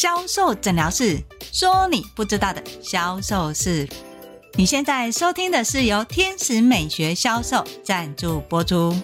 [0.00, 1.20] 销售诊疗室，
[1.50, 3.88] 说你不知道的销售事。
[4.54, 8.96] 你现在收听的是由天使美学销售赞助播出。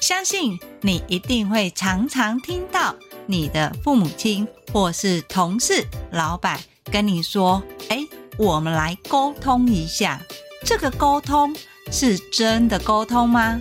[0.00, 2.94] 相信你一定会常常听到
[3.24, 6.60] 你的父母亲或是同事、老板
[6.90, 8.06] 跟你说：“诶，
[8.36, 10.20] 我们来沟通一下。”
[10.62, 11.56] 这个沟通
[11.90, 13.58] 是真的沟通吗？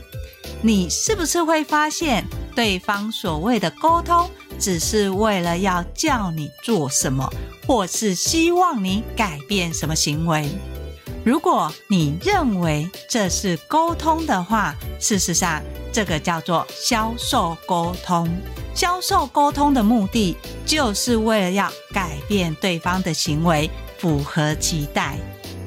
[0.61, 2.25] 你是不是会发现
[2.55, 4.29] 对方所谓的沟通？
[4.59, 7.27] 只是为了要叫你做什么，
[7.65, 10.47] 或是希望你改变什么行为。
[11.24, 18.29] 如果你认为这是沟通的话，事实上，这个叫做销售沟通。
[18.74, 25.18] 销售沟通的目的，就是为了要改变对方的行为，符合期待。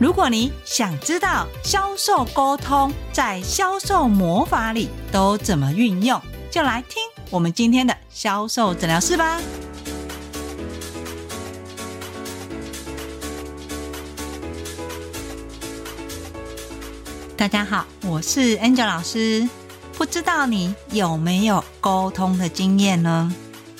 [0.01, 6.21] 如果你想知道销售沟通在销售魔法里都怎么运用，
[6.55, 9.41] 就来听我们今天的销售诊疗室吧。
[17.37, 19.49] 大家好，我是 Angel 老师。
[19.95, 23.35] 不知道你有没有沟通的经验呢？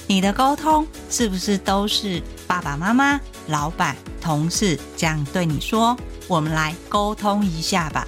[0.09, 5.97] 你的沟通是不是都是爸爸妈妈、老板、同事这样对你说？
[6.27, 8.05] 我们来沟通一下吧。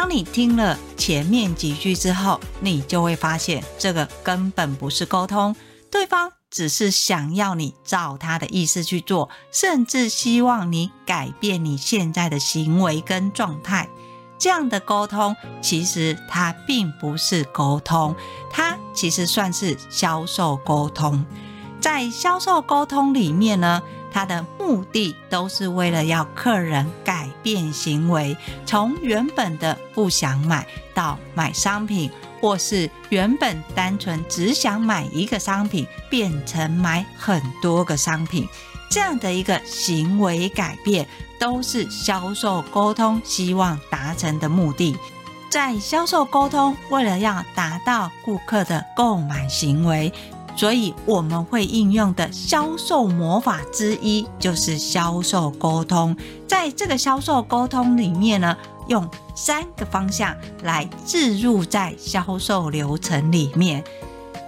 [0.00, 5.54] 当你听了前面几句之后，你就会发现这个根本不是沟通，
[5.90, 13.90] 对方只是想要你照他的意思去做，甚至希望你改变你现在的行为跟状态。
[14.38, 18.16] 这样的沟通其实它并不是沟通，
[18.50, 21.22] 它其实算是销售沟通。
[21.78, 23.82] 在销售沟通里面呢，
[24.12, 38.48] 它的目的都是为了要客人改变行为，从原本的不想买到买商品，或是原本单纯只想买一个商品，变成买很多个商品，
[38.90, 41.06] 这样的一个行为改变，
[41.38, 44.96] 都是销售沟通希望达成的目的。
[45.50, 50.12] 在销售沟通，为了要达到顾客的购买行为。
[50.60, 56.14] 所以我们会应用的销售魔法之一就是销售沟通。
[56.46, 58.54] 在这个销售沟通里面呢，
[58.86, 63.82] 用三个方向来置入在销售流程里面。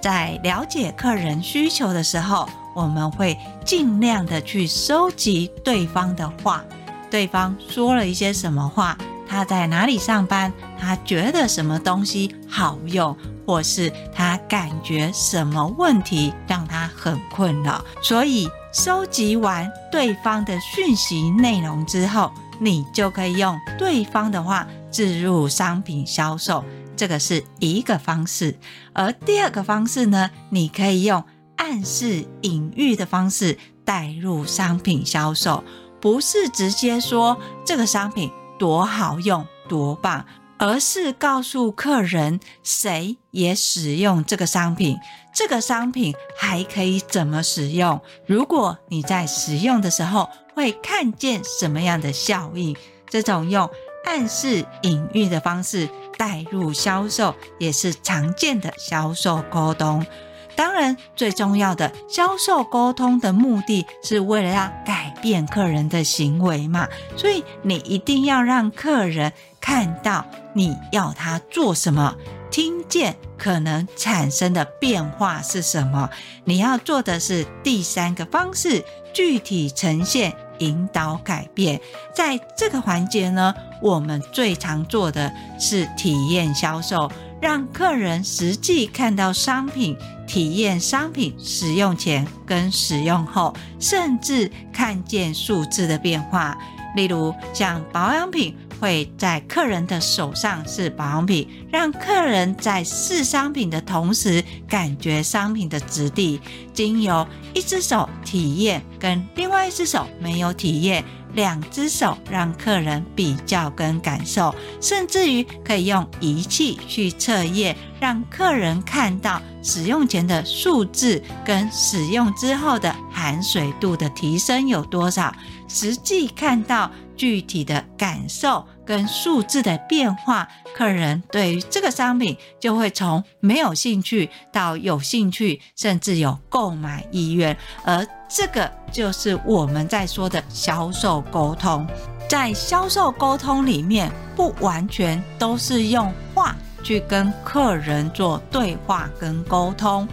[0.02, 3.34] 在了解客人需求的时候，我们会
[3.64, 6.62] 尽量的去收集对方的话，
[7.10, 8.98] 对方说了一些什么话，
[9.32, 13.16] 他在哪里上班，他觉得什么东西好用。
[13.44, 26.64] 或是他感觉什么问题让他很困扰，所以收集完对方的讯息内容之后，你就可以用对方的话置入商品销售，
[26.96, 28.56] 这个是一个方式。
[28.92, 31.22] 而第二个方式呢，你可以用
[31.56, 35.64] 暗示、隐喻的方式带入商品销售，
[36.00, 38.30] 不是直接说这个商品
[38.62, 40.24] 多好用、多棒。
[40.58, 44.96] 而是告诉客人谁也使用这个商品，
[45.34, 48.00] 这个商品还可以怎么使用？
[48.26, 52.76] 如果你在使用的时候会看见什么样的效应？
[53.10, 53.68] 这种用
[54.06, 60.06] 暗示、隐喻的方式带入销售，也是常见的销售沟通。
[60.54, 72.14] 当然，最重要的销售沟通的目的是为了要改变客人的行为嘛，所以你一定要让客人看到你要他做什么，
[72.50, 76.10] 听见可能产生的变化是什么。
[76.44, 81.80] 你要做的是第三个方式，具体呈现、引导改变。
[82.14, 87.10] 在这个环节呢，我们最常做的是体验销售，
[87.42, 89.96] 让客人实际看到商品。
[90.24, 96.56] 体验商品使用前跟使用后，甚至看见数字的变化。
[96.96, 106.40] 例如，像保养品会在客人的手上试保养品，让客人在试商品的同时感觉商品的质地。
[106.72, 111.04] 经由一只手体验，跟另外一只手没有体验。
[111.34, 125.34] 两只手让客人比较跟感受，甚至于可以用仪器去测验，让客人看到使用前的数字跟使用之后的含水度的提升有多少，
[125.68, 141.86] 实际看到具体的感受跟数字的变化，客人对于这个商品就会从没有兴趣到有兴趣，甚至有购买意愿，而这个就是我们在说的销售沟通。
[142.28, 150.08] 在销售沟通里面，不完全都是用话去跟客人做对话跟沟通。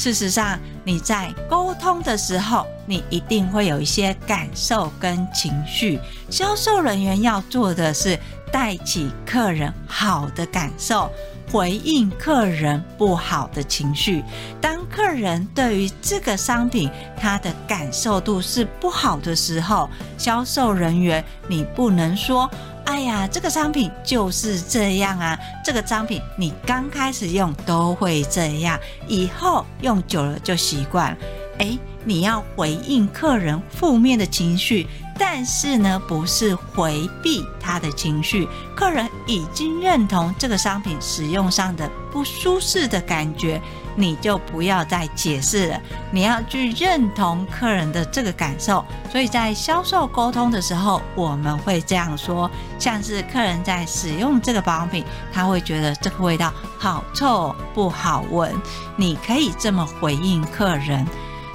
[0.00, 6.00] 事实上，你在沟通的时候，你一定会有一些感受跟情绪。
[6.30, 8.18] 销售人员要做的是
[8.50, 11.12] 带起客人好的感受，
[11.52, 14.24] 回应客人不好的情绪。
[14.58, 19.86] 当客人对于这个商品他的感受度是不好的时候，
[20.16, 22.50] 销售人员你不能说。
[22.90, 25.38] 哎呀，这个商品就是这样啊！
[25.64, 28.76] 这个商品你刚开始用都会这样，
[29.06, 31.16] 以后用久了就习惯了。
[31.58, 34.86] 诶，你要回应客人负面的情绪，
[35.18, 38.48] 但是呢，不是回避他的情绪。
[38.74, 43.60] 客人已经认同这个商品使用上的不舒适的感觉。
[43.96, 45.80] 你就不要再解释了，
[46.12, 48.82] 你要去认同客人的这个感受。
[49.10, 52.48] 所以在销售沟通的时候，我们会这样说：
[52.78, 58.54] 像是客人在使用这个保养品，他会觉得这个味道好臭，不好闻。
[58.96, 61.04] 你可以这么回应客人：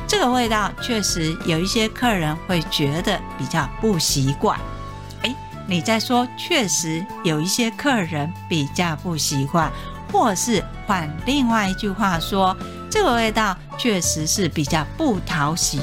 [0.07, 4.59] 这个味道确实有一些客人会觉得比较不习惯。
[5.23, 5.35] 诶，
[5.67, 9.71] 你在说确实有一些客人比较不习惯。
[10.13, 12.55] 或是换另外一句话说，
[12.89, 15.81] 这个味道确实是比较不讨喜。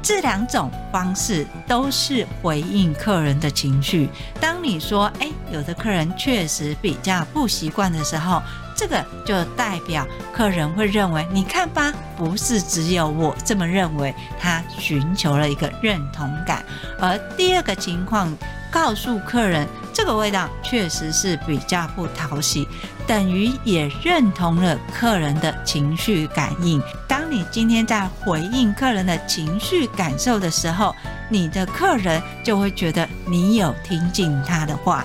[0.00, 4.08] 这两种方式都是回应客人的情绪。
[4.40, 8.40] 当你说“诶，有的客人确实比较不习惯”的时候，
[8.78, 14.14] 这个就代表客人会认为，你看吧，不是只有我这么认为。
[14.38, 16.64] 他寻求了一个认同感。
[17.00, 18.32] 而第二个情况，
[18.70, 22.68] 告诉客人这个味道确实是比较不讨喜。
[23.04, 26.80] 等于也认同了客人的情绪感应。
[27.08, 30.94] 当你今天在回应客人的情绪感受的时候，
[31.28, 35.04] 你的客人就会觉得你有听进他的话。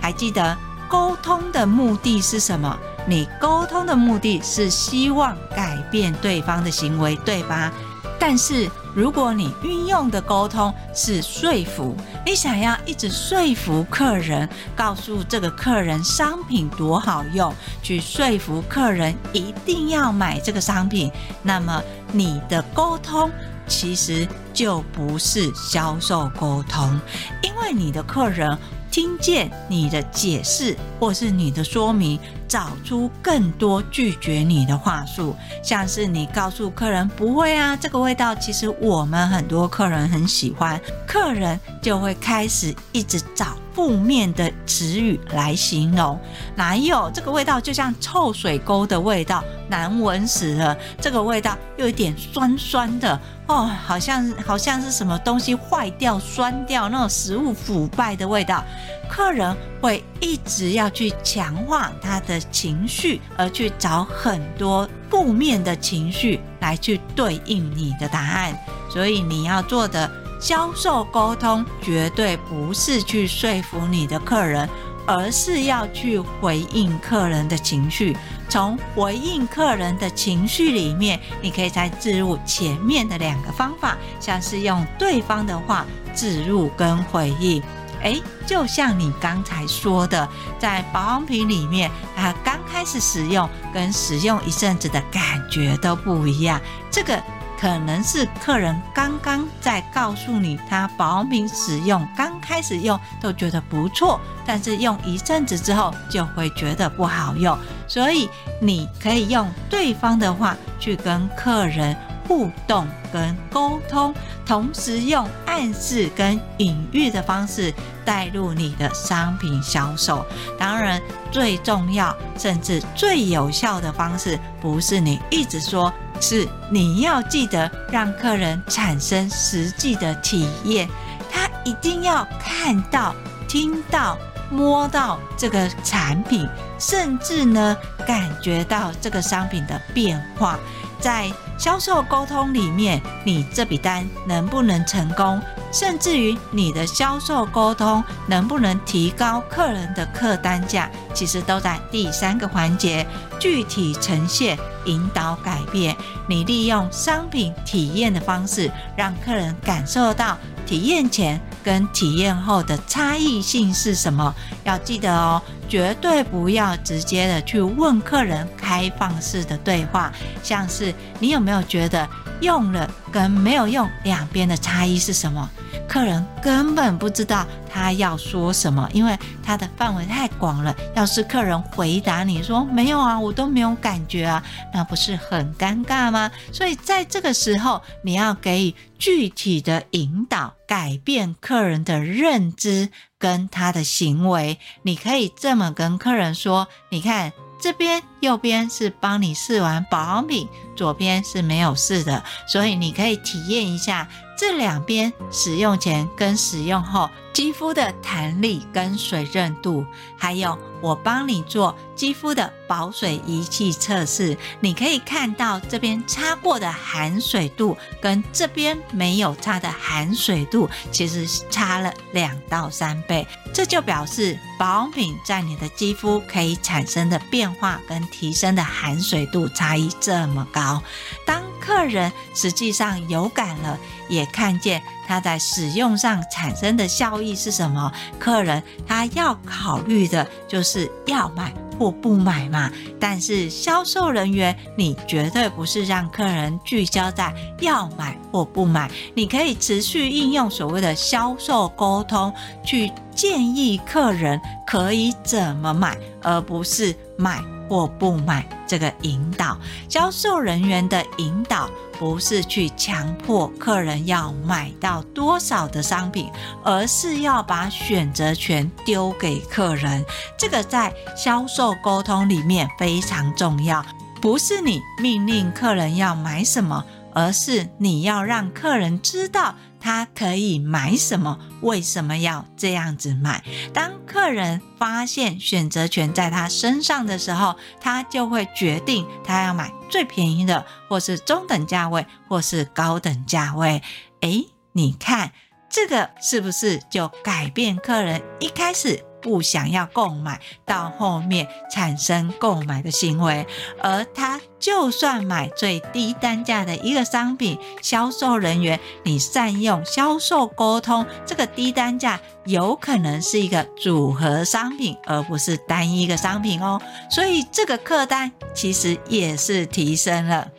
[0.00, 0.56] 还记得
[0.88, 2.76] 沟通的目的是什么？
[3.06, 7.72] 你沟通的目的是希望改变对方的行为，对吧？
[8.18, 17.52] 但是如果你运用的沟通是说服，你想要一直说服客人，告诉这个客人商品多好用，
[17.82, 21.12] 去说服客人一定要买这个商品，
[21.42, 23.30] 那么你的沟通
[23.66, 26.98] 其实就不是销售沟通，
[27.42, 28.56] 因为你的客人。
[28.94, 46.18] 听见你的解释或是你的说明，找出更多拒绝你的话术，像是你告诉客人不会啊，这个味道其实我们很多客人很喜欢，客人就会开始一直找负面的词语来形容，
[46.54, 53.20] 哪有这个味道就像臭水沟的味道，难闻死了，这个味道又有点酸酸的。
[53.46, 58.64] 哦，好像好像是什么东西坏掉、酸掉那种食物腐败的味道，
[59.10, 68.56] 客人会一直要去强化他的情绪，而去找很多负面的情绪来去对应你的答案。
[68.90, 70.10] 所以你要做的
[70.44, 74.68] 销售沟通，绝对不是去说服你的客人。
[75.06, 78.16] 而是要去回应客人的情绪，
[78.48, 87.62] 从回应客人的情绪里面，你可以再置入前面的两个方法，像是用对方的话置入跟回应。
[88.02, 90.26] 诶，就像你刚才说的，
[90.58, 96.58] 在保养品里面，它刚开始使用跟使用一阵子的感觉都不一样，
[96.90, 97.22] 这个。
[97.58, 107.56] 可能是客人刚刚在告诉你，他保养品使用刚开始用都觉得不错，但是用一阵子之后就会觉得不好用。
[107.88, 108.28] 所以
[108.60, 114.14] 你可以用对方的话去跟客人互动跟沟通，
[114.46, 117.72] 同时用暗示跟隐喻的方式
[118.04, 120.24] 带入你的商品销售。
[120.58, 121.00] 当然，
[121.30, 125.92] 最重要甚至最有效的方式，不是你一直说。
[126.20, 130.88] 是你要记得让客人产生实际的体验，
[131.30, 133.14] 他一定要看到、
[133.48, 134.16] 听到、
[134.48, 137.76] 摸到这个产品，甚至呢
[138.06, 140.56] 感觉到这个商品的变化。
[141.00, 145.40] 在销售沟通里面，你这笔单能不能成功？
[145.72, 153.04] 甚至于你的销售沟通能不能提高客人的客单价，其实都在第三个环节，
[153.40, 155.96] 具体呈现、引导改变。
[156.28, 164.32] 你利用商品体验的方式，让客人感受到体验前跟体验后的差异性是什么？
[164.64, 172.06] 要记得哦，绝对不要直接的去问客人开放式的对话，像是你有没有觉得
[172.44, 175.50] 用了跟没有用两边的差异是什么？
[175.88, 180.74] 客人根本不知道他要说什么，因为他的范围太广了。
[180.94, 186.30] 要是客人回答你说没有啊，我都没有感觉啊，那不是很尴尬吗？
[186.52, 194.58] 所以在这个时候，你要给予具体的引导，改变客人的认知跟他的行为。
[194.82, 197.32] 你可以这么跟客人说：你看。
[197.60, 210.58] 这边右边是帮你试完保养品，左边是没有试的，所以你可以体验一下这两边使用前跟使用后肌肤的弹力跟水润度，还有。
[210.80, 223.26] 我帮你做肌肤的保水仪器测试，你可以看到这边擦过的含水度跟这边没有擦的含水度，其实差了两到三倍。
[223.54, 230.63] 这就表示保养品在你的肌肤可以产生的变化跟提升的含水度差异这么高。
[230.64, 230.82] 好
[231.24, 233.78] 当客人实际上有感了，
[234.08, 240.64] 也看见他在使用上产生的效益是什么，客人他要考虑的就。
[240.64, 242.72] 是要买或不买嘛？
[242.98, 252.32] 但是销售人员，你绝对不是让客人聚焦在要买或不买，你可以持续应用所谓的销售沟通，
[252.64, 258.46] 去建议客人可以怎么买，而不是买或不买。
[258.66, 261.68] 这个引导，销售人员的引导。
[261.96, 266.28] 不是去强迫客人要买到多少的商品，
[266.64, 270.04] 而是要把选择权丢给客人。
[270.36, 273.86] 这个在销售沟通里面非常重要，
[274.20, 276.84] 不是你命令客人要买什么。
[277.16, 283.44] 而是你要让客人知道他可以买什么，为什么要这样子买。
[283.74, 293.82] 当客人发现选择权在他身上的时候，他就会决定他要买最便宜的，或是中等价位，或是高等价位。
[294.22, 295.32] 诶，你看
[295.68, 303.46] 这个是不是就改变客人一开始不想要购买，到后面产生购买的行为，
[303.80, 316.78] 而他就算买最低单价的一个商品，销售人员你善用销售沟通，这个低单价有可能是一个组合商品，而不是单一个商品哦，
[317.10, 320.50] 所以这个客单其实也是提升了，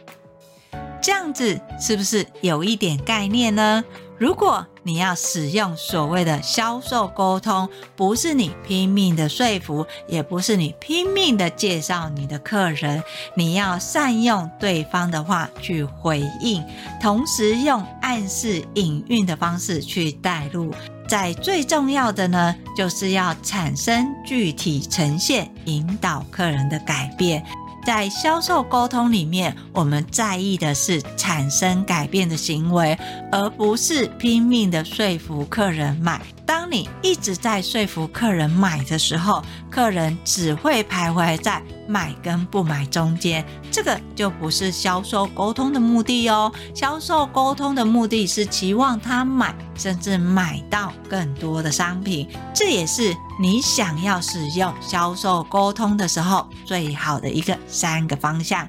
[1.00, 3.84] 这样子是不是有一点概念呢？
[4.18, 7.68] 如果你要使用所谓的销售沟通，
[7.98, 13.04] 不是你拼命的说服，也不是你拼命的介绍你的客人，
[13.36, 16.64] 你要善用对方的话去回应，
[17.02, 20.74] 同时用暗示、隐喻的方式去带入。
[21.10, 27.46] 在最重要的呢，就是要产生具体呈现，引导客人的改变。
[27.86, 32.98] 在销售沟通里面，我们在意的是产生改变的行为，
[33.32, 36.20] 而不是拼命的说服客人买。
[36.46, 46.52] 当你一直在说服客人买的时候，客人只会徘徊在买跟不买中间，这个就不是销售沟通的目的哦。
[46.74, 52.28] 销售沟通的目的是期望他买，甚至买到更多的商品。
[52.54, 58.68] 这也是你想要使用销售沟通的时候最好的一个三个方向。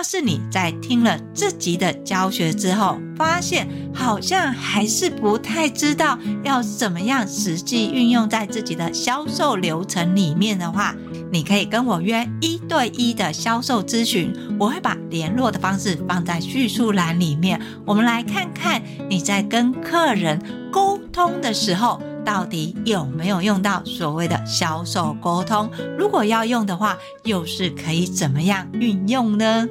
[0.00, 10.94] 要是你在听了这集的教学之后，发现好像还是不太知道要怎么样实际运用在自己的销售流程里面的话，
[11.30, 17.60] 你可以跟我约一对一的销售咨询，我会把联络的方式放在叙述栏里面。
[17.84, 20.40] 我们来看看你在跟客人
[20.72, 25.70] 沟通的时候，到底有没有用到所谓的销售沟通？
[25.98, 29.68] 如果要用的话，又是可以怎么样运用呢？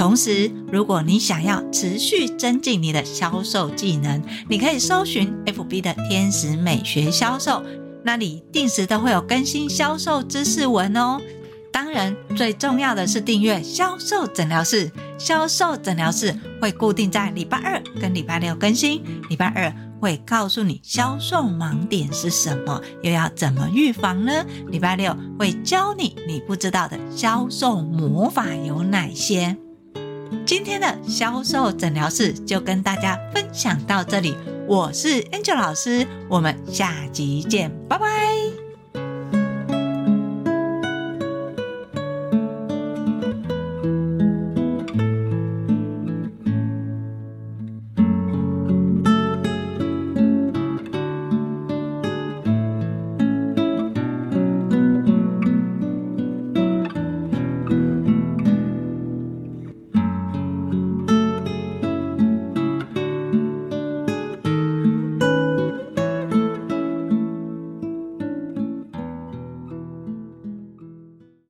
[0.00, 7.62] 同时，如果你想要持续增进你的销售技能，你可以搜寻 FB 的天使美学销售，
[8.02, 11.20] 那里定时都会有更新销售知识文哦。
[11.70, 19.02] 当然，最重要的是订阅销售诊疗室，销售诊疗室会固定在礼拜二跟礼拜六更新。
[19.28, 24.46] 礼拜二会告诉你销售盲点是什么，又要怎么预防呢？
[24.68, 29.54] 礼拜六会教你你不知道的销售魔法有哪些。
[30.46, 34.34] 今天的销售诊疗室就跟大家分享到这里，
[34.66, 38.59] 我是 Angel 老师，我们下集见，拜拜。